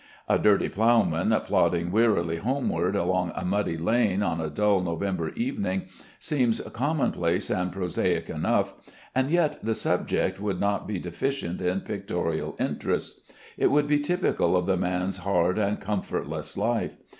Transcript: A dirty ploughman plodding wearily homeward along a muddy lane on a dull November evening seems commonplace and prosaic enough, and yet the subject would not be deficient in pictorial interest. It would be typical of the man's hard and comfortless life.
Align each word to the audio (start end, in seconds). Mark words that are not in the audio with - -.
A 0.27 0.39
dirty 0.39 0.67
ploughman 0.67 1.29
plodding 1.45 1.91
wearily 1.91 2.37
homeward 2.37 2.95
along 2.95 3.31
a 3.35 3.45
muddy 3.45 3.77
lane 3.77 4.23
on 4.23 4.41
a 4.41 4.49
dull 4.49 4.81
November 4.81 5.29
evening 5.33 5.83
seems 6.17 6.59
commonplace 6.73 7.51
and 7.51 7.71
prosaic 7.71 8.27
enough, 8.27 8.73
and 9.13 9.29
yet 9.29 9.63
the 9.63 9.75
subject 9.75 10.39
would 10.41 10.59
not 10.59 10.87
be 10.87 10.97
deficient 10.97 11.61
in 11.61 11.81
pictorial 11.81 12.55
interest. 12.59 13.21
It 13.59 13.67
would 13.67 13.87
be 13.87 13.99
typical 13.99 14.57
of 14.57 14.65
the 14.65 14.75
man's 14.75 15.17
hard 15.17 15.59
and 15.59 15.79
comfortless 15.79 16.57
life. 16.57 16.97